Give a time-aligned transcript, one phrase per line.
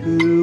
[0.00, 0.33] คืน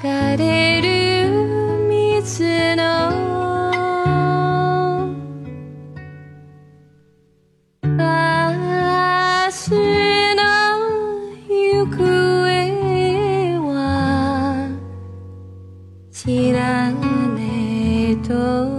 [0.00, 2.82] 流れる水の
[7.82, 9.70] 私
[10.36, 10.42] の
[11.48, 12.04] 行方
[13.66, 14.68] は
[16.12, 18.78] 知らねえと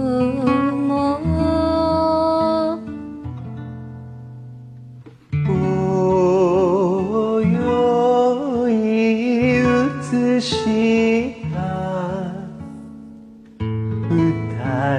[10.40, 10.79] 是。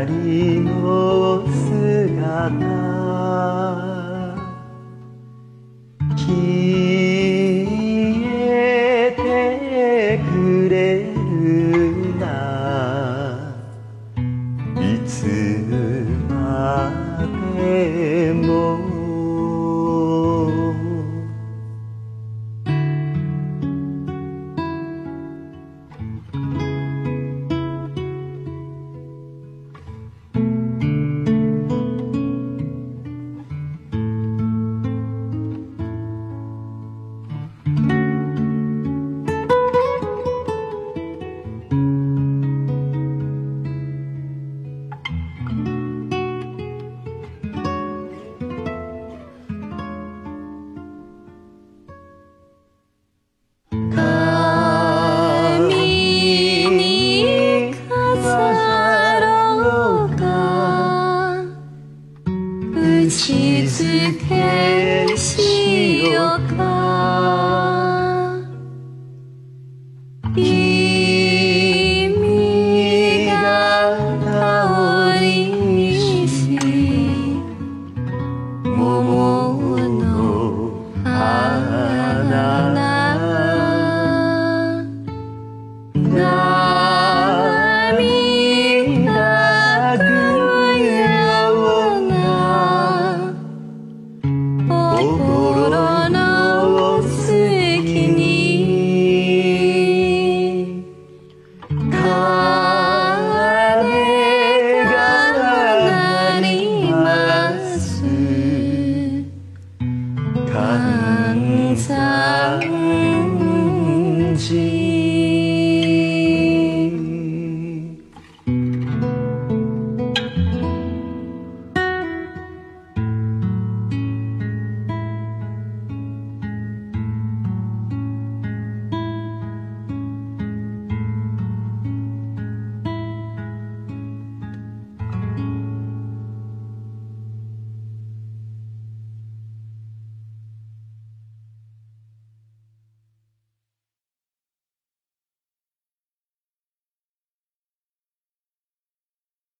[0.01, 2.81] 光の姿。
[6.17, 6.25] 消
[8.49, 9.19] えて
[10.31, 12.25] くれるな。
[14.79, 15.13] いつ
[16.27, 16.33] ま
[17.55, 17.80] で